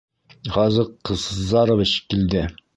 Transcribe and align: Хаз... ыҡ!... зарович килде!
Хаз... 0.55 0.79
ыҡ!... 0.85 1.13
зарович 1.27 1.95
килде! 2.11 2.47